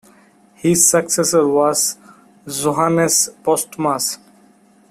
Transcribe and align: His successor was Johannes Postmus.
His 0.55 0.89
successor 0.89 1.47
was 1.47 1.95
Johannes 2.47 3.29
Postmus. 3.43 4.17